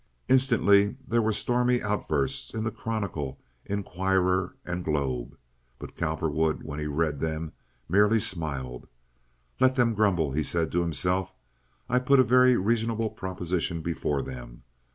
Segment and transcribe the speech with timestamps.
[0.27, 5.37] Instantly there were stormy outbursts in the Chronicle, Inquirer, and Globe;
[5.77, 7.51] but Cowperwood, when he read them,
[7.87, 8.87] merely smiled.
[9.59, 11.31] "Let them grumble," he said to himself.
[11.87, 14.63] "I put a very reasonable proposition before them.